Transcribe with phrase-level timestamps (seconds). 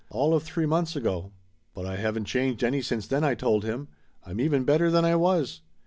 [0.09, 1.31] "All of three months ago!"
[1.75, 3.87] "But I haven't changed any since then!" I told him.
[4.25, 5.61] "I'm even better than I was.